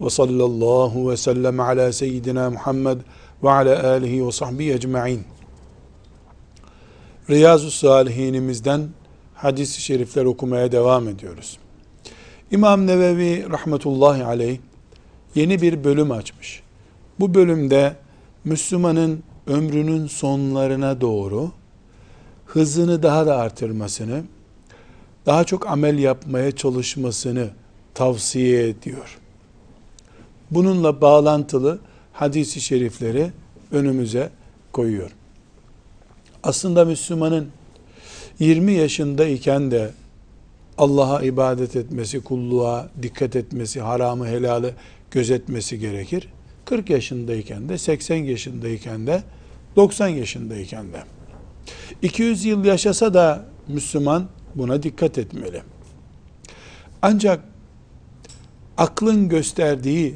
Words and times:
Ve 0.00 0.10
sallallahu 0.10 1.10
ve 1.10 1.16
sellem 1.16 1.60
ala 1.60 1.92
seyyidina 1.92 2.50
Muhammed 2.50 2.98
ve 3.42 3.50
ala 3.50 3.88
alihi 3.88 4.26
ve 4.26 4.32
sahbihi 4.32 4.72
ecma'in. 4.72 5.22
Riyazu 7.30 7.70
Salihinimizden 7.70 8.88
hadis-i 9.34 9.82
şerifler 9.82 10.24
okumaya 10.24 10.72
devam 10.72 11.08
ediyoruz. 11.08 11.58
İmam 12.50 12.86
Nevevi 12.86 13.50
rahmetullahi 13.50 14.24
aleyh 14.24 14.58
yeni 15.34 15.62
bir 15.62 15.84
bölüm 15.84 16.10
açmış. 16.10 16.62
Bu 17.20 17.34
bölümde 17.34 17.96
Müslümanın 18.44 19.22
ömrünün 19.46 20.06
sonlarına 20.06 21.00
doğru 21.00 21.50
hızını 22.46 23.02
daha 23.02 23.26
da 23.26 23.36
artırmasını, 23.36 24.22
daha 25.26 25.44
çok 25.44 25.66
amel 25.66 25.98
yapmaya 25.98 26.52
çalışmasını 26.52 27.50
tavsiye 27.94 28.68
ediyor. 28.68 29.18
Bununla 30.50 31.00
bağlantılı 31.00 31.78
hadisi 32.12 32.60
şerifleri 32.60 33.30
önümüze 33.72 34.30
koyuyor. 34.72 35.10
Aslında 36.42 36.84
Müslümanın 36.84 37.48
20 38.38 38.72
yaşındayken 38.72 39.70
de 39.70 39.90
Allah'a 40.78 41.22
ibadet 41.22 41.76
etmesi, 41.76 42.20
kulluğa 42.20 42.88
dikkat 43.02 43.36
etmesi, 43.36 43.80
haramı 43.80 44.26
helali 44.26 44.74
gözetmesi 45.10 45.78
gerekir. 45.78 46.28
40 46.64 46.90
yaşındayken 46.90 47.68
de, 47.68 47.78
80 47.78 48.16
yaşındayken 48.16 49.06
de, 49.06 49.22
90 49.76 50.08
yaşındayken 50.08 50.92
de. 50.92 51.02
200 52.02 52.44
yıl 52.44 52.64
yaşasa 52.64 53.14
da 53.14 53.44
Müslüman 53.68 54.28
Buna 54.54 54.82
dikkat 54.82 55.18
etmeli. 55.18 55.62
Ancak 57.02 57.44
aklın 58.76 59.28
gösterdiği 59.28 60.14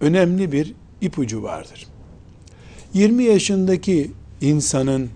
önemli 0.00 0.52
bir 0.52 0.74
ipucu 1.00 1.42
vardır. 1.42 1.86
20 2.94 3.24
yaşındaki 3.24 4.10
insanın 4.40 5.10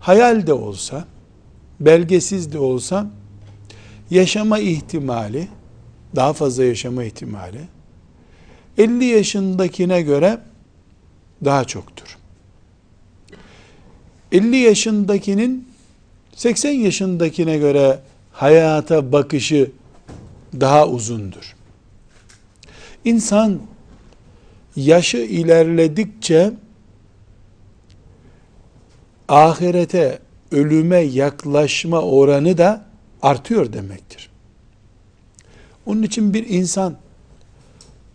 hayal 0.00 0.46
de 0.46 0.52
olsa, 0.52 1.04
belgesiz 1.80 2.52
de 2.52 2.58
olsa 2.58 3.10
yaşama 4.10 4.58
ihtimali, 4.58 5.48
daha 6.16 6.32
fazla 6.32 6.64
yaşama 6.64 7.04
ihtimali 7.04 7.60
50 8.78 9.04
yaşındakine 9.04 10.02
göre 10.02 10.40
daha 11.44 11.64
çoktur. 11.64 12.18
50 14.32 14.56
yaşındakinin 14.56 15.68
80 16.34 16.70
yaşındakine 16.70 17.58
göre 17.58 17.98
hayata 18.32 19.12
bakışı 19.12 19.70
daha 20.60 20.88
uzundur. 20.88 21.54
İnsan 23.04 23.60
yaşı 24.76 25.16
ilerledikçe 25.16 26.52
ahirete, 29.28 30.18
ölüme 30.50 30.98
yaklaşma 30.98 32.00
oranı 32.00 32.58
da 32.58 32.84
artıyor 33.22 33.72
demektir. 33.72 34.30
Onun 35.86 36.02
için 36.02 36.34
bir 36.34 36.48
insan 36.48 36.96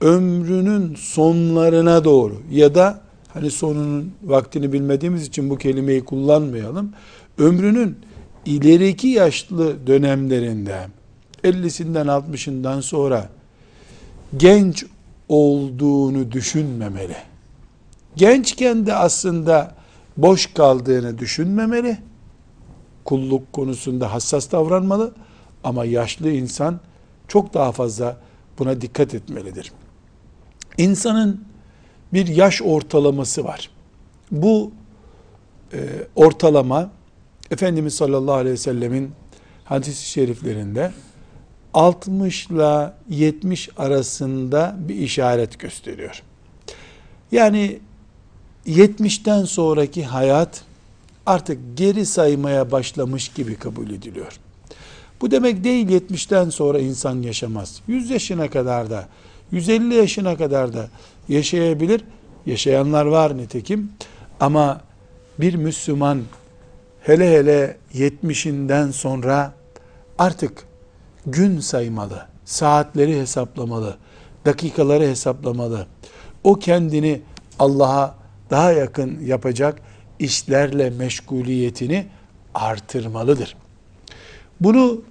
ömrünün 0.01 0.95
sonlarına 0.95 2.03
doğru 2.03 2.41
ya 2.51 2.75
da 2.75 3.01
hani 3.33 3.51
sonunun 3.51 4.13
vaktini 4.23 4.73
bilmediğimiz 4.73 5.27
için 5.27 5.49
bu 5.49 5.57
kelimeyi 5.57 6.05
kullanmayalım. 6.05 6.93
Ömrünün 7.37 7.97
ileriki 8.45 9.07
yaşlı 9.07 9.87
dönemlerinde 9.87 10.87
50'sinden 11.43 12.07
60'ından 12.07 12.81
sonra 12.81 13.29
genç 14.37 14.85
olduğunu 15.29 16.31
düşünmemeli. 16.31 17.15
Gençken 18.15 18.85
de 18.85 18.93
aslında 18.93 19.75
boş 20.17 20.53
kaldığını 20.53 21.17
düşünmemeli. 21.17 21.97
Kulluk 23.05 23.53
konusunda 23.53 24.13
hassas 24.13 24.51
davranmalı 24.51 25.13
ama 25.63 25.85
yaşlı 25.85 26.31
insan 26.31 26.79
çok 27.27 27.53
daha 27.53 27.71
fazla 27.71 28.17
buna 28.59 28.81
dikkat 28.81 29.13
etmelidir. 29.13 29.71
İnsanın 30.77 31.43
bir 32.13 32.27
yaş 32.27 32.61
ortalaması 32.61 33.43
var. 33.43 33.69
Bu 34.31 34.71
e, 35.73 35.79
ortalama 36.15 36.91
Efendimiz 37.51 37.93
sallallahu 37.93 38.35
aleyhi 38.35 38.53
ve 38.53 38.57
sellemin 38.57 39.11
hadis-i 39.63 40.09
şeriflerinde 40.09 40.91
60 41.73 42.47
ile 42.47 42.93
70 43.09 43.69
arasında 43.77 44.75
bir 44.79 44.95
işaret 44.95 45.59
gösteriyor. 45.59 46.23
Yani 47.31 47.79
70'ten 48.67 49.43
sonraki 49.43 50.05
hayat 50.05 50.63
artık 51.25 51.59
geri 51.75 52.05
saymaya 52.05 52.71
başlamış 52.71 53.29
gibi 53.29 53.55
kabul 53.55 53.89
ediliyor. 53.89 54.39
Bu 55.21 55.31
demek 55.31 55.63
değil 55.63 55.87
70'ten 55.87 56.49
sonra 56.49 56.79
insan 56.79 57.21
yaşamaz. 57.21 57.81
100 57.87 58.09
yaşına 58.09 58.49
kadar 58.49 58.89
da 58.89 59.07
150 59.51 59.93
yaşına 59.93 60.37
kadar 60.37 60.73
da 60.73 60.89
yaşayabilir. 61.29 62.03
Yaşayanlar 62.45 63.05
var 63.05 63.37
nitekim. 63.37 63.91
Ama 64.39 64.81
bir 65.39 65.55
Müslüman 65.55 66.21
hele 67.01 67.31
hele 67.31 67.77
70'inden 67.93 68.91
sonra 68.91 69.53
artık 70.17 70.68
gün 71.31 71.59
saymalı, 71.59 72.25
saatleri 72.45 73.21
hesaplamalı, 73.21 73.97
dakikaları 74.45 75.03
hesaplamalı. 75.03 75.87
O 76.43 76.55
kendini 76.55 77.21
Allah'a 77.59 78.15
daha 78.49 78.71
yakın 78.71 79.19
yapacak 79.25 79.81
işlerle 80.19 80.89
meşguliyetini 80.89 82.05
artırmalıdır. 82.53 83.55
Bunu 84.59 85.01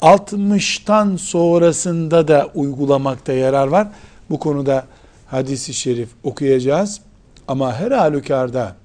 60'tan 0.00 1.18
sonrasında 1.18 2.28
da 2.28 2.50
uygulamakta 2.54 3.32
yarar 3.32 3.66
var. 3.66 3.88
Bu 4.30 4.38
konuda 4.38 4.86
hadisi 5.26 5.74
şerif 5.74 6.08
okuyacağız. 6.24 7.00
Ama 7.48 7.74
her 7.74 7.90
halükarda 7.90 8.76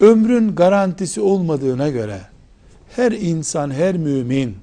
ömrün 0.00 0.54
garantisi 0.54 1.20
olmadığına 1.20 1.88
göre 1.88 2.20
her 2.96 3.12
insan, 3.12 3.70
her 3.70 3.96
mümin 3.96 4.56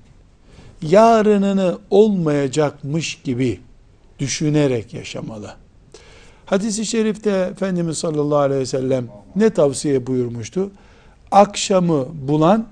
yarınını 0.90 1.78
olmayacakmış 1.90 3.22
gibi 3.24 3.60
düşünerek 4.20 4.94
yaşamalı. 4.94 5.54
Hadis-i 6.46 6.86
şerifte 6.86 7.30
Efendimiz 7.30 7.98
sallallahu 7.98 8.38
aleyhi 8.38 8.62
ve 8.62 8.66
sellem 8.66 9.08
ne 9.36 9.50
tavsiye 9.50 10.08
buyurmuştu? 10.08 10.72
Akşamı 11.32 12.08
bulan 12.28 12.68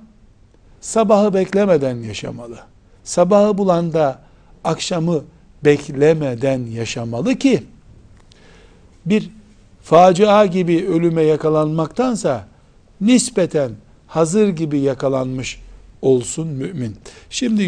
sabahı 0.81 1.33
beklemeden 1.33 1.95
yaşamalı. 1.95 2.59
Sabahı 3.03 3.57
bulan 3.57 3.93
da 3.93 4.19
akşamı 4.63 5.23
beklemeden 5.65 6.65
yaşamalı 6.65 7.35
ki 7.35 7.63
bir 9.05 9.29
facia 9.83 10.45
gibi 10.45 10.87
ölüme 10.87 11.23
yakalanmaktansa 11.23 12.47
nispeten 13.01 13.71
hazır 14.07 14.49
gibi 14.49 14.79
yakalanmış 14.79 15.59
olsun 16.03 16.47
mümin. 16.47 16.95
Şimdi 17.29 17.63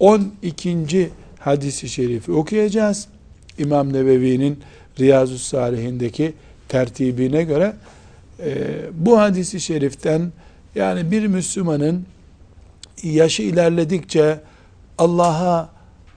112. 0.00 1.10
hadisi 1.38 1.88
şerifi 1.88 2.32
okuyacağız. 2.32 3.08
İmam 3.58 3.92
Nebevi'nin 3.92 4.58
Riyazu 5.00 5.38
Salihindeki 5.38 6.32
tertibine 6.68 7.42
göre 7.42 7.72
e, 8.40 8.54
bu 8.92 9.18
hadisi 9.18 9.60
şeriften 9.60 10.32
yani 10.74 11.10
bir 11.10 11.26
Müslümanın 11.26 12.06
yaşı 13.02 13.42
ilerledikçe 13.42 14.40
Allah'a 14.98 15.70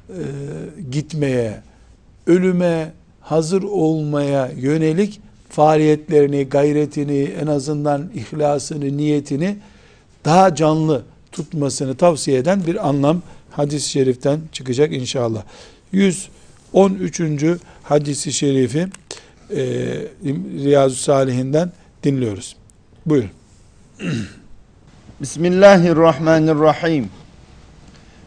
e, 0.09 0.21
gitmeye, 0.91 1.61
ölüme 2.27 2.91
hazır 3.21 3.63
olmaya 3.63 4.51
yönelik 4.57 5.19
faaliyetlerini, 5.49 6.49
gayretini, 6.49 7.23
en 7.23 7.47
azından 7.47 8.09
ihlasını, 8.15 8.97
niyetini 8.97 9.57
daha 10.25 10.55
canlı 10.55 11.03
tutmasını 11.31 11.95
tavsiye 11.95 12.37
eden 12.37 12.67
bir 12.67 12.87
anlam 12.87 13.21
hadis-i 13.51 13.89
şeriften 13.89 14.39
çıkacak 14.51 14.93
inşallah. 14.93 15.43
112. 15.91 16.37
13. 16.73 17.21
hadisi 17.83 18.33
şerifi 18.33 18.87
e, 19.49 19.63
Riyazu 20.63 20.95
Salihinden 20.95 21.71
dinliyoruz. 22.03 22.55
Buyurun. 23.05 23.29
Bismillahirrahmanirrahim. 25.21 27.09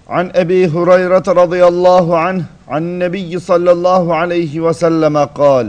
An 0.09 0.31
Ebi 0.37 0.67
Hureyre 0.67 1.35
radıyallahu 1.37 2.17
anh 2.17 2.43
an 2.69 3.01
Nebi 3.01 3.41
sallallahu 3.41 4.15
aleyhi 4.15 4.65
ve 4.65 4.75
selleme 4.75 5.27
kal. 5.37 5.67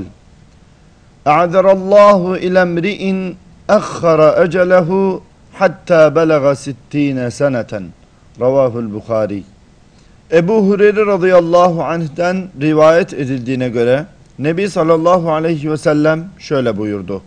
A'zarallahu 1.26 2.38
ile 2.38 2.60
emri'in 2.60 3.36
akhara 3.68 4.44
ecelehu 4.46 5.24
hatta 5.62 6.16
belaga 6.16 6.56
sittine 6.56 7.32
seneten. 7.32 7.84
Ravahul 8.40 8.94
Bukhari. 8.94 9.44
Ebu 10.32 10.68
Hureyre 10.68 11.06
radıyallahu 11.06 11.84
anh'ten 11.84 12.50
rivayet 12.62 13.14
edildiğine 13.14 13.70
göre 13.70 14.06
Nebi 14.40 14.70
sallallahu 14.70 15.32
aleyhi 15.32 15.72
ve 15.72 15.78
sellem 15.78 16.30
şöyle 16.40 16.78
buyurdu. 16.78 17.22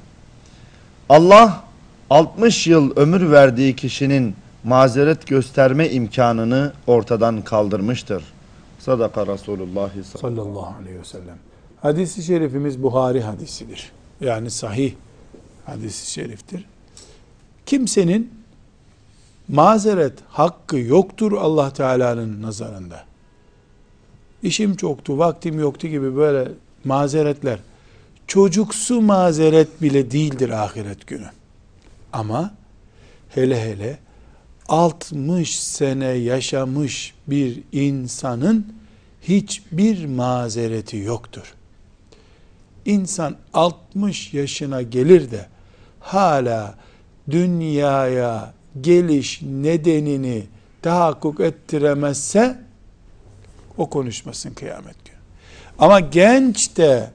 Allah 1.08 1.64
60 2.10 2.66
yıl 2.66 2.96
ömür 2.96 3.30
verdiği 3.30 3.76
kişinin 3.76 4.34
mazeret 4.64 5.26
gösterme 5.26 5.90
imkanını 5.90 6.72
ortadan 6.86 7.42
kaldırmıştır. 7.42 8.24
Sadaka 8.78 9.26
Resulullah 9.26 9.90
sallallahu 10.18 10.74
aleyhi 10.82 11.00
ve 11.00 11.04
sellem. 11.04 11.36
Hadis-i 11.82 12.22
şerifimiz 12.22 12.82
Buhari 12.82 13.20
hadisidir. 13.20 13.92
Yani 14.20 14.50
sahih 14.50 14.92
hadis-i 15.66 16.10
şeriftir. 16.10 16.64
Kimsenin 17.66 18.32
mazeret 19.48 20.12
hakkı 20.28 20.78
yoktur 20.78 21.32
Allah 21.32 21.72
Teala'nın 21.72 22.42
nazarında. 22.42 23.04
İşim 24.42 24.76
çoktu, 24.76 25.18
vaktim 25.18 25.58
yoktu 25.58 25.88
gibi 25.88 26.16
böyle 26.16 26.48
mazeretler 26.84 27.58
çocuksu 28.26 29.00
mazeret 29.02 29.82
bile 29.82 30.10
değildir 30.10 30.50
ahiret 30.50 31.06
günü. 31.06 31.30
Ama 32.12 32.54
hele 33.28 33.62
hele 33.62 33.98
60 34.68 35.60
sene 35.60 36.06
yaşamış 36.06 37.14
bir 37.26 37.62
insanın 37.72 38.74
hiçbir 39.22 40.06
mazereti 40.06 40.96
yoktur. 40.96 41.54
İnsan 42.84 43.36
60 43.54 44.34
yaşına 44.34 44.82
gelir 44.82 45.30
de 45.30 45.46
hala 46.00 46.74
dünyaya 47.30 48.54
geliş 48.80 49.42
nedenini 49.42 50.42
tahakkuk 50.82 51.40
ettiremezse 51.40 52.58
o 53.78 53.90
konuşmasın 53.90 54.50
kıyamet 54.50 55.04
günü. 55.04 55.16
Ama 55.78 56.00
genç 56.00 56.76
de 56.76 57.10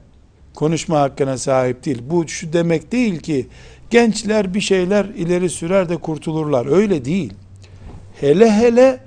konuşma 0.54 1.00
hakkına 1.00 1.38
sahip 1.38 1.84
değil. 1.84 2.02
Bu 2.10 2.28
şu 2.28 2.52
demek 2.52 2.92
değil 2.92 3.20
ki 3.20 3.46
gençler 3.90 4.54
bir 4.54 4.60
şeyler 4.60 5.04
ileri 5.04 5.50
sürer 5.50 5.88
de 5.88 5.96
kurtulurlar. 5.96 6.66
Öyle 6.66 7.04
değil. 7.04 7.32
Hele 8.20 8.52
hele 8.52 9.00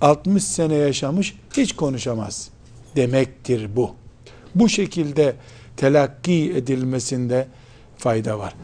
60 0.00 0.44
sene 0.44 0.74
yaşamış 0.74 1.34
hiç 1.56 1.72
konuşamaz 1.72 2.48
demektir 2.96 3.76
bu. 3.76 3.94
Bu 4.54 4.68
şekilde 4.68 5.34
telakki 5.76 6.52
edilmesinde 6.56 7.46
fayda 7.98 8.38
var. 8.38 8.54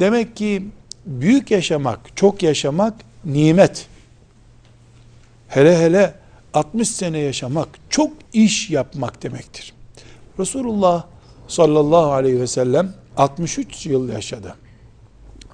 Demek 0.00 0.36
ki 0.36 0.62
büyük 1.06 1.50
yaşamak, 1.50 2.16
çok 2.16 2.42
yaşamak 2.42 2.94
nimet. 3.24 3.86
Hele 5.48 5.78
hele 5.78 6.14
60 6.54 6.88
sene 6.88 7.18
yaşamak, 7.18 7.68
çok 7.90 8.12
iş 8.32 8.70
yapmak 8.70 9.22
demektir. 9.22 9.74
Resulullah 10.38 11.04
sallallahu 11.48 12.12
aleyhi 12.12 12.40
ve 12.40 12.46
sellem 12.46 12.94
63 13.16 13.86
yıl 13.86 14.08
yaşadı. 14.08 14.54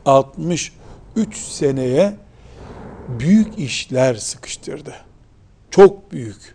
63 0.06 1.36
seneye 1.36 2.16
büyük 3.08 3.58
işler 3.58 4.14
sıkıştırdı. 4.14 4.94
Çok 5.70 6.12
büyük. 6.12 6.54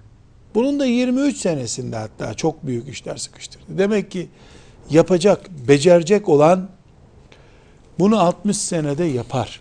Bunun 0.56 0.80
da 0.80 0.86
23 0.86 1.38
senesinde 1.38 1.96
hatta 1.96 2.34
çok 2.34 2.66
büyük 2.68 2.90
işler 2.90 3.18
sıkıştırdı. 3.18 3.66
Demek 3.70 4.12
ki 4.12 4.30
yapacak, 4.90 5.50
becerecek 5.68 6.30
olan 6.30 6.70
bunu 8.00 8.20
60 8.20 8.58
senede 8.58 9.04
yapar. 9.04 9.60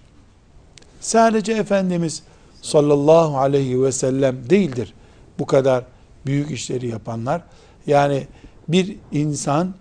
Sadece 1.01 1.53
Efendimiz 1.53 2.23
sallallahu 2.63 3.39
aleyhi 3.39 3.83
ve 3.83 3.93
sellem 3.93 4.51
değildir 4.51 4.95
bu 5.39 5.47
kadar 5.47 5.85
büyük 6.27 6.51
işleri 6.51 6.89
yapanlar. 6.89 7.43
Yani 7.87 8.27
bir 8.69 8.97
insan 9.13 9.75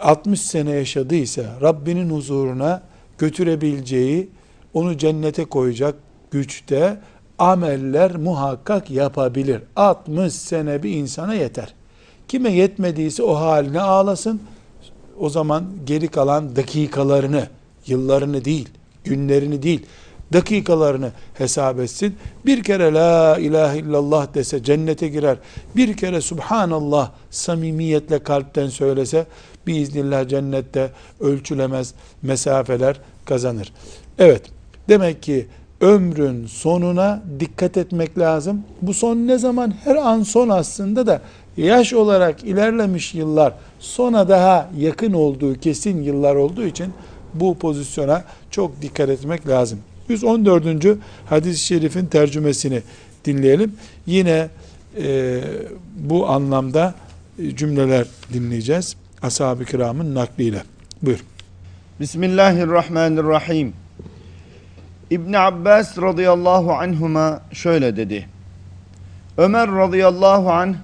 60 0.00 0.40
e, 0.40 0.42
sene 0.42 0.70
yaşadıysa 0.70 1.42
Rabbinin 1.62 2.10
huzuruna 2.10 2.82
götürebileceği, 3.18 4.28
onu 4.74 4.98
cennete 4.98 5.44
koyacak 5.44 5.94
güçte 6.30 6.96
ameller 7.38 8.16
muhakkak 8.16 8.90
yapabilir. 8.90 9.62
60 9.76 10.32
sene 10.32 10.82
bir 10.82 10.90
insana 10.90 11.34
yeter. 11.34 11.74
Kime 12.28 12.52
yetmediyse 12.52 13.22
o 13.22 13.34
haline 13.34 13.80
ağlasın. 13.80 14.42
O 15.20 15.28
zaman 15.30 15.64
geri 15.86 16.08
kalan 16.08 16.56
dakikalarını, 16.56 17.48
yıllarını 17.86 18.44
değil, 18.44 18.68
günlerini 19.04 19.62
değil, 19.62 19.86
dakikalarını 20.32 21.10
hesap 21.34 21.80
etsin. 21.80 22.16
Bir 22.46 22.62
kere 22.62 22.92
la 22.92 23.38
ilahe 23.38 23.78
illallah 23.78 24.34
dese 24.34 24.62
cennete 24.62 25.08
girer. 25.08 25.36
Bir 25.76 25.96
kere 25.96 26.20
subhanallah 26.20 27.10
samimiyetle 27.30 28.18
kalpten 28.18 28.68
söylese 28.68 29.26
biiznillah 29.66 30.28
cennette 30.28 30.90
ölçülemez 31.20 31.94
mesafeler 32.22 33.00
kazanır. 33.24 33.72
Evet 34.18 34.42
demek 34.88 35.22
ki 35.22 35.46
ömrün 35.80 36.46
sonuna 36.46 37.22
dikkat 37.40 37.76
etmek 37.76 38.18
lazım. 38.18 38.62
Bu 38.82 38.94
son 38.94 39.16
ne 39.16 39.38
zaman? 39.38 39.74
Her 39.84 39.96
an 39.96 40.22
son 40.22 40.48
aslında 40.48 41.06
da 41.06 41.22
yaş 41.56 41.92
olarak 41.92 42.44
ilerlemiş 42.44 43.14
yıllar 43.14 43.54
sona 43.80 44.28
daha 44.28 44.70
yakın 44.78 45.12
olduğu 45.12 45.54
kesin 45.54 46.02
yıllar 46.02 46.34
olduğu 46.34 46.64
için 46.64 46.92
bu 47.34 47.58
pozisyona 47.58 48.24
çok 48.50 48.82
dikkat 48.82 49.08
etmek 49.08 49.48
lazım. 49.48 49.78
114. 50.08 50.86
hadis-i 51.26 51.64
şerifin 51.64 52.06
tercümesini 52.06 52.82
dinleyelim. 53.24 53.74
Yine 54.06 54.48
e, 55.02 55.40
bu 55.96 56.28
anlamda 56.28 56.94
e, 57.38 57.56
cümleler 57.56 58.06
dinleyeceğiz. 58.32 58.96
Ashab-ı 59.22 59.64
kiramın 59.64 60.14
nakliyle. 60.14 60.62
Buyur. 61.02 61.24
Bismillahirrahmanirrahim. 62.00 63.72
İbn 65.10 65.32
Abbas 65.32 65.98
radıyallahu 65.98 66.72
anhuma 66.72 67.42
şöyle 67.52 67.96
dedi. 67.96 68.28
Ömer 69.38 69.70
radıyallahu 69.70 70.50
anh 70.52 70.74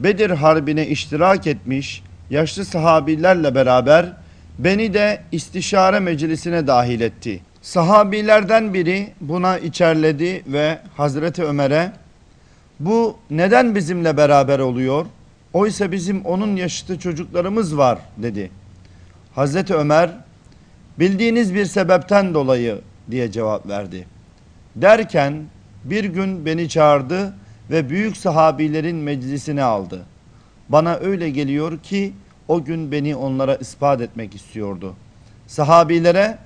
Bedir 0.00 0.30
Harbi'ne 0.30 0.86
iştirak 0.86 1.46
etmiş 1.46 2.02
yaşlı 2.30 2.64
sahabilerle 2.64 3.54
beraber 3.54 4.12
beni 4.58 4.94
de 4.94 5.22
istişare 5.32 6.00
meclisine 6.00 6.66
dahil 6.66 7.00
etti. 7.00 7.40
Sahabilerden 7.62 8.74
biri 8.74 9.12
buna 9.20 9.58
içerledi 9.58 10.42
ve 10.46 10.78
Hazreti 10.96 11.44
Ömer'e 11.44 11.92
bu 12.80 13.16
neden 13.30 13.74
bizimle 13.74 14.16
beraber 14.16 14.58
oluyor? 14.58 15.06
Oysa 15.52 15.92
bizim 15.92 16.24
onun 16.24 16.56
yaşıtı 16.56 16.98
çocuklarımız 16.98 17.76
var 17.78 17.98
dedi. 18.16 18.50
Hazreti 19.34 19.74
Ömer 19.74 20.10
bildiğiniz 20.98 21.54
bir 21.54 21.64
sebepten 21.64 22.34
dolayı 22.34 22.78
diye 23.10 23.32
cevap 23.32 23.68
verdi. 23.68 24.06
Derken 24.76 25.42
bir 25.84 26.04
gün 26.04 26.46
beni 26.46 26.68
çağırdı 26.68 27.34
ve 27.70 27.90
büyük 27.90 28.16
sahabilerin 28.16 28.96
meclisine 28.96 29.62
aldı. 29.62 30.02
Bana 30.68 30.96
öyle 30.96 31.30
geliyor 31.30 31.78
ki 31.78 32.12
o 32.48 32.64
gün 32.64 32.92
beni 32.92 33.16
onlara 33.16 33.56
ispat 33.56 34.00
etmek 34.00 34.34
istiyordu. 34.34 34.94
Sahabilere 35.46 36.38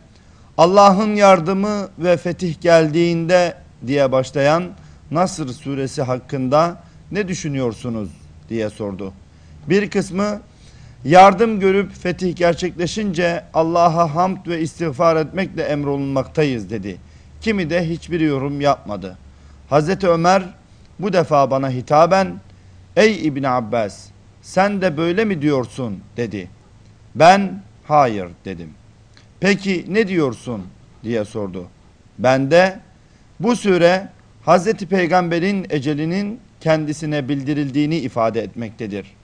Allah'ın 0.59 1.15
yardımı 1.15 1.89
ve 1.99 2.17
fetih 2.17 2.61
geldiğinde 2.61 3.55
diye 3.87 4.13
başlayan 4.13 4.65
Nasr 5.11 5.49
suresi 5.49 6.03
hakkında 6.03 6.83
ne 7.13 7.29
düşünüyorsunuz 7.29 8.09
diye 8.49 8.71
sordu. 8.71 9.13
Bir 9.69 9.91
kısmı 9.91 10.41
yardım 11.05 11.61
görüp 11.61 11.93
fetih 11.93 12.37
gerçekleşince 12.37 13.45
Allah'a 13.55 14.15
hamd 14.15 14.47
ve 14.47 14.61
istiğfar 14.61 15.17
etmekle 15.17 15.63
emrolunmaktayız 15.63 16.71
dedi. 16.71 16.97
Kimi 17.41 17.71
de 17.71 17.89
hiçbir 17.89 18.21
yorum 18.21 18.61
yapmadı. 18.61 19.19
Hazreti 19.71 20.09
Ömer 20.09 20.43
bu 20.99 21.13
defa 21.13 21.51
bana 21.51 21.71
hitaben 21.71 22.41
ey 22.97 23.27
İbni 23.27 23.49
Abbas 23.49 24.07
sen 24.43 24.83
de 24.83 24.97
böyle 24.97 25.25
mi 25.25 25.43
diyorsun 25.43 26.01
dedi. 26.17 26.49
Ben 27.15 27.63
hayır 27.85 28.29
dedim. 28.45 28.71
Peki 29.41 29.85
ne 29.89 30.09
diyorsun 30.09 30.63
diye 31.05 31.25
sordu. 31.25 31.67
Ben 32.19 32.51
de 32.51 32.81
bu 33.41 33.57
süre 33.57 34.09
Hazreti 34.45 34.87
Peygamber'in 34.87 35.67
ecelinin 35.71 36.41
kendisine 36.61 37.29
bildirildiğini 37.29 37.97
ifade 37.97 38.41
etmektedir. 38.41 39.15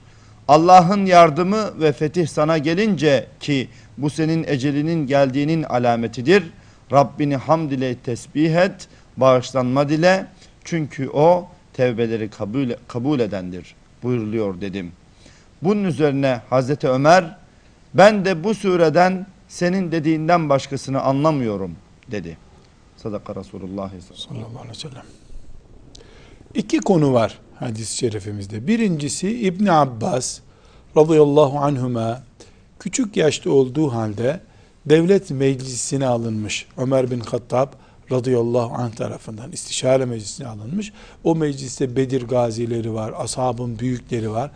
Allah'ın 0.47 1.05
yardımı 1.05 1.81
ve 1.81 1.91
fetih 1.91 2.27
sana 2.27 2.57
gelince 2.57 3.27
ki 3.39 3.67
bu 3.97 4.09
senin 4.09 4.43
ecelinin 4.47 5.07
geldiğinin 5.07 5.63
alametidir. 5.63 6.43
Rabbini 6.91 7.35
hamd 7.35 7.71
ile 7.71 7.95
tesbih 7.95 8.55
et, 8.55 8.87
bağışlanma 9.17 9.89
dile. 9.89 10.25
Çünkü 10.63 11.09
o 11.09 11.47
tevbeleri 11.73 12.29
kabul, 12.29 12.69
kabul 12.87 13.19
edendir 13.19 13.75
buyuruluyor 14.03 14.61
dedim. 14.61 14.91
Bunun 15.61 15.83
üzerine 15.83 16.41
Hazreti 16.49 16.87
Ömer 16.87 17.37
ben 17.93 18.25
de 18.25 18.43
bu 18.43 18.55
sureden 18.55 19.27
senin 19.47 19.91
dediğinden 19.91 20.49
başkasını 20.49 21.01
anlamıyorum 21.01 21.75
dedi. 22.11 22.37
Sadaka 22.97 23.35
Resulullah 23.35 23.91
sallallahu 24.15 24.47
aleyhi 24.47 24.69
ve 24.69 24.73
sellem. 24.73 25.05
İki 26.55 26.77
konu 26.77 27.13
var 27.13 27.39
hadis-i 27.59 27.97
şerifimizde. 27.97 28.67
Birincisi 28.67 29.39
İbn 29.39 29.65
Abbas 29.65 30.39
radıyallahu 30.97 31.59
anhuma 31.59 32.23
küçük 32.79 33.17
yaşta 33.17 33.51
olduğu 33.51 33.93
halde 33.93 34.41
devlet 34.85 35.31
meclisine 35.31 36.05
alınmış. 36.05 36.67
Ömer 36.77 37.11
bin 37.11 37.19
Hattab 37.19 37.67
radıyallahu 38.11 38.73
anh 38.75 38.91
tarafından 38.91 39.51
istişare 39.51 40.05
meclisine 40.05 40.47
alınmış. 40.47 40.93
O 41.23 41.35
mecliste 41.35 41.95
Bedir 41.95 42.21
gazileri 42.21 42.93
var, 42.93 43.13
ashabın 43.17 43.79
büyükleri 43.79 44.31
var. 44.31 44.51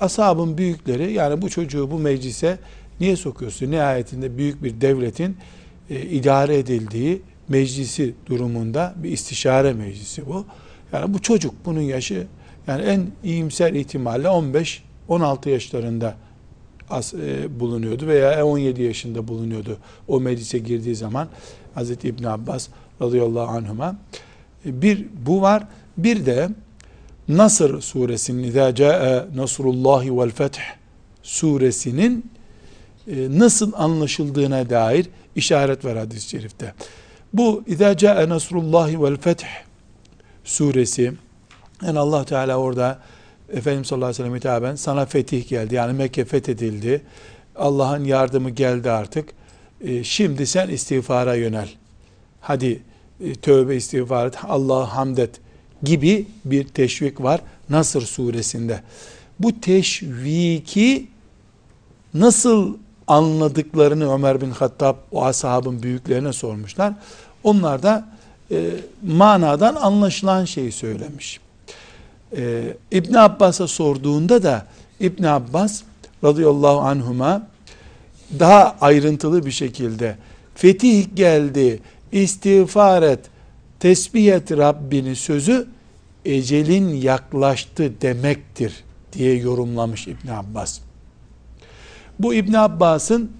Ashabın 0.00 0.58
büyükleri 0.58 1.12
yani 1.12 1.42
bu 1.42 1.50
çocuğu 1.50 1.90
bu 1.90 1.98
meclise 1.98 2.58
niye 3.00 3.16
sokuyorsun? 3.16 3.70
Nihayetinde 3.70 4.38
büyük 4.38 4.62
bir 4.62 4.80
devletin 4.80 5.36
e, 5.90 6.00
idare 6.00 6.58
edildiği 6.58 7.22
meclisi 7.48 8.14
durumunda 8.26 8.94
bir 8.96 9.10
istişare 9.10 9.72
meclisi 9.72 10.26
bu. 10.26 10.44
Yani 10.92 11.14
bu 11.14 11.22
çocuk 11.22 11.54
bunun 11.64 11.80
yaşı 11.80 12.26
yani 12.66 12.82
en 12.82 13.06
iyimser 13.24 13.72
ihtimalle 13.72 14.28
15 14.28 14.82
16 15.08 15.50
yaşlarında 15.50 16.14
as, 16.90 17.14
e, 17.14 17.60
bulunuyordu 17.60 18.06
veya 18.06 18.46
17 18.46 18.82
yaşında 18.82 19.28
bulunuyordu 19.28 19.78
o 20.08 20.20
meclise 20.20 20.58
girdiği 20.58 20.96
zaman 20.96 21.28
Hz. 21.76 21.90
İbn 21.90 22.24
Abbas 22.24 22.68
radıyallahu 23.02 23.50
anhuma 23.50 23.96
bir 24.64 25.06
bu 25.26 25.42
var 25.42 25.66
bir 25.96 26.26
de 26.26 26.48
Nasr 27.28 27.80
suresinin 27.80 28.42
İzâ 28.42 28.74
câe 28.74 29.24
nasrullahi 29.34 30.18
vel 30.18 30.30
feth 30.30 30.58
suresinin 31.22 32.30
e, 33.06 33.26
nasıl 33.30 33.72
anlaşıldığına 33.76 34.70
dair 34.70 35.06
işaret 35.36 35.84
var 35.84 35.98
hadis-i 35.98 36.28
şerifte. 36.28 36.74
Bu 37.32 37.64
İzâ 37.66 37.96
câe 37.96 38.28
nasrullahi 38.28 39.02
vel 39.02 39.16
feth 39.16 39.44
suresi 40.44 41.12
yani 41.86 41.98
Allah 41.98 42.24
Teala 42.24 42.56
orada 42.56 42.98
Efendimiz 43.52 43.88
sallallahu 43.88 44.06
aleyhi 44.06 44.22
ve 44.22 44.24
sellem 44.24 44.36
hitaben 44.36 44.74
sana 44.74 45.06
fetih 45.06 45.48
geldi. 45.48 45.74
Yani 45.74 45.92
Mekke 45.92 46.24
fethedildi. 46.24 47.02
Allah'ın 47.56 48.04
yardımı 48.04 48.50
geldi 48.50 48.90
artık. 48.90 49.28
E, 49.80 50.04
şimdi 50.04 50.46
sen 50.46 50.68
istiğfara 50.68 51.34
yönel. 51.34 51.68
Hadi 52.40 52.82
tövbe 53.42 53.76
istiğfar 53.76 54.26
et. 54.26 54.34
Allah'a 54.48 54.96
hamd 54.96 55.18
et 55.18 55.40
gibi 55.82 56.26
bir 56.44 56.64
teşvik 56.64 57.22
var 57.22 57.40
Nasır 57.70 58.02
suresinde. 58.02 58.80
Bu 59.38 59.60
teşviki 59.60 61.08
nasıl 62.14 62.76
anladıklarını 63.06 64.14
Ömer 64.14 64.40
bin 64.40 64.50
Hattab 64.50 64.96
o 65.12 65.24
ashabın 65.24 65.82
büyüklerine 65.82 66.32
sormuşlar. 66.32 66.92
Onlar 67.44 67.82
da 67.82 68.08
e, 68.50 68.70
manadan 69.02 69.74
anlaşılan 69.74 70.44
şeyi 70.44 70.72
söylemiş. 70.72 71.40
E, 72.36 72.76
İbn 72.90 73.14
Abbas'a 73.14 73.66
sorduğunda 73.66 74.42
da 74.42 74.66
İbn 75.00 75.22
Abbas 75.24 75.82
radıyallahu 76.24 76.80
anhuma 76.80 77.46
daha 78.38 78.76
ayrıntılı 78.80 79.46
bir 79.46 79.50
şekilde 79.50 80.16
fetih 80.54 81.06
geldi, 81.14 81.80
istiğfar 82.12 83.02
et, 83.02 83.20
tesbih 83.80 84.32
et 84.32 84.52
Rabbini 84.52 85.16
sözü 85.16 85.68
ecelin 86.24 86.88
yaklaştı 86.88 87.92
demektir 88.00 88.84
diye 89.12 89.36
yorumlamış 89.36 90.08
İbn 90.08 90.28
Abbas. 90.28 90.80
Bu 92.18 92.34
İbn 92.34 92.52
Abbas'ın 92.52 93.30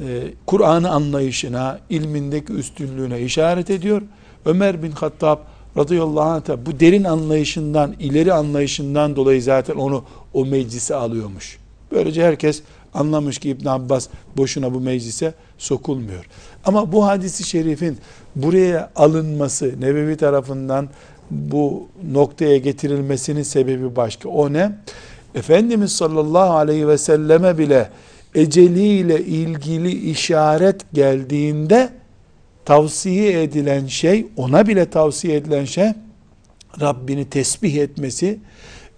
e, 0.00 0.04
Kur'an'ı 0.46 0.90
anlayışına, 0.90 1.80
ilmindeki 1.90 2.52
üstünlüğüne 2.52 3.20
işaret 3.20 3.70
ediyor. 3.70 4.02
Ömer 4.44 4.82
bin 4.82 4.90
Hattab 4.90 5.38
radıyallahu 5.76 6.20
anh 6.20 6.66
bu 6.66 6.80
derin 6.80 7.04
anlayışından, 7.04 7.94
ileri 7.98 8.32
anlayışından 8.32 9.16
dolayı 9.16 9.42
zaten 9.42 9.74
onu 9.74 10.04
o 10.34 10.46
meclise 10.46 10.94
alıyormuş. 10.94 11.58
Böylece 11.92 12.24
herkes 12.24 12.62
anlamış 12.94 13.38
ki 13.38 13.50
İbn 13.50 13.68
Abbas 13.68 14.08
boşuna 14.36 14.74
bu 14.74 14.80
meclise 14.80 15.34
sokulmuyor. 15.58 16.24
Ama 16.64 16.92
bu 16.92 17.06
hadisi 17.06 17.44
şerifin 17.44 17.98
buraya 18.36 18.90
alınması 18.96 19.74
Nebevi 19.80 20.16
tarafından 20.16 20.88
bu 21.30 21.88
noktaya 22.12 22.56
getirilmesinin 22.56 23.42
sebebi 23.42 23.96
başka. 23.96 24.28
O 24.28 24.52
ne? 24.52 24.72
Efendimiz 25.34 25.92
sallallahu 25.92 26.52
aleyhi 26.52 26.88
ve 26.88 26.98
selleme 26.98 27.58
bile 27.58 27.90
eceliyle 28.34 29.24
ilgili 29.24 30.10
işaret 30.10 30.92
geldiğinde 30.92 31.88
tavsiye 32.64 33.42
edilen 33.42 33.86
şey, 33.86 34.26
ona 34.36 34.66
bile 34.66 34.90
tavsiye 34.90 35.36
edilen 35.36 35.64
şey 35.64 35.92
Rabbini 36.80 37.30
tesbih 37.30 37.74
etmesi, 37.74 38.38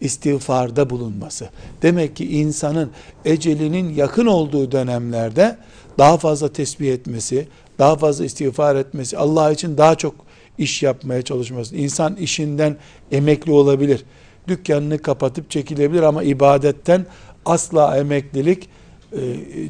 istiğfarda 0.01 0.91
bulunması. 0.91 1.49
Demek 1.83 2.17
ki 2.17 2.39
insanın 2.39 2.91
ecelinin 3.25 3.95
yakın 3.95 4.27
olduğu 4.27 4.73
dönemlerde 4.73 5.57
daha 5.99 6.17
fazla 6.19 6.53
tesbih 6.53 6.93
etmesi, 6.93 7.49
daha 7.79 7.97
fazla 7.97 8.25
istiğfar 8.25 8.77
etmesi, 8.77 9.19
Allah 9.19 9.53
için 9.53 9.79
daha 9.79 9.95
çok 9.95 10.15
iş 10.59 10.83
yapmaya 10.83 11.23
çalışması. 11.23 11.77
İnsan 11.77 12.17
işinden 12.17 12.77
emekli 13.13 13.53
olabilir. 13.53 14.05
Dükkanını 14.49 14.99
kapatıp 14.99 15.51
çekilebilir 15.51 16.03
ama 16.03 16.23
ibadetten 16.23 17.07
asla 17.45 17.99
emeklilik 17.99 18.69
e, 19.13 19.19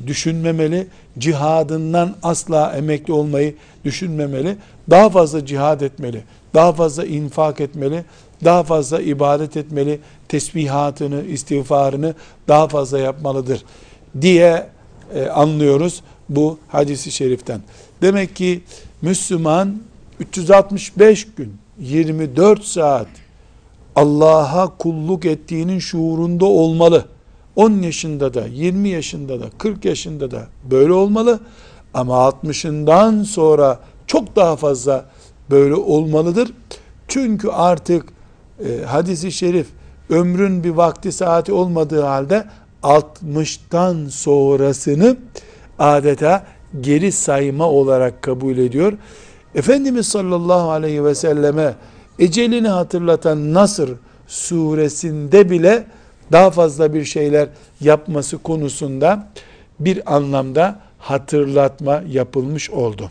düşünmemeli. 0.07 0.87
Cihadından 1.19 2.17
asla 2.23 2.73
emekli 2.77 3.13
olmayı 3.13 3.55
düşünmemeli. 3.85 4.57
Daha 4.91 5.11
fazla 5.11 5.47
cihad 5.47 5.81
etmeli. 5.81 6.25
Daha 6.55 6.73
fazla 6.73 7.05
infak 7.05 7.61
etmeli. 7.61 8.05
Daha 8.45 8.63
fazla 8.63 9.01
ibadet 9.01 9.57
etmeli. 9.57 10.01
Tesbihatını, 10.29 11.23
istiğfarını 11.25 12.15
daha 12.49 12.69
fazla 12.69 12.99
yapmalıdır 12.99 13.65
diye 14.21 14.67
e, 15.15 15.27
anlıyoruz 15.27 16.03
bu 16.29 16.59
hadisi 16.69 17.11
şeriften. 17.11 17.61
Demek 18.03 18.37
ki 18.37 18.63
Müslüman 19.03 19.81
365 20.21 21.27
gün 21.37 21.57
24 21.79 22.65
saat 22.65 23.09
Allah'a 23.97 24.77
kulluk 24.77 25.25
ettiğinin 25.25 25.79
şuurunda 25.79 26.45
olmalı. 26.45 27.05
10 27.57 27.71
yaşında 27.71 28.35
da, 28.35 28.47
20 28.47 28.89
yaşında 28.89 29.41
da, 29.41 29.45
40 29.59 29.85
yaşında 29.85 30.31
da 30.31 30.47
böyle 30.71 30.93
olmalı. 30.93 31.41
Ama 31.95 32.15
60'ından 32.15 33.25
sonra 33.25 33.81
çok 34.07 34.37
daha 34.37 34.57
fazla 34.57 35.05
böyle 35.51 35.75
olmalıdır. 35.75 36.53
Çünkü 37.09 37.49
artık 37.49 38.05
e, 38.65 38.85
hadisi 38.85 39.33
şerif 39.33 39.67
ömrün 40.11 40.65
bir 40.65 40.71
vakti 40.71 41.13
saati 41.13 41.53
olmadığı 41.53 42.03
halde 42.03 42.45
60'tan 42.83 44.11
sonrasını 44.11 45.17
adeta 45.79 46.47
geri 46.81 47.13
sayma 47.13 47.69
olarak 47.69 48.23
kabul 48.23 48.59
ediyor. 48.59 48.93
Efendimiz 49.55 50.09
sallallahu 50.09 50.71
aleyhi 50.71 51.05
ve 51.05 51.15
selleme 51.15 51.75
ecelini 52.19 52.69
hatırlatan 52.69 53.55
Nasır 53.55 53.91
suresinde 54.27 55.51
bile 55.51 55.85
daha 56.33 56.51
fazla 56.51 56.95
bir 56.95 57.05
şeyler 57.05 57.49
yapması 57.81 58.39
konusunda 58.39 59.29
bir 59.81 60.15
anlamda 60.15 60.81
hatırlatma 60.99 62.03
yapılmış 62.09 62.71
oldu. 62.71 63.11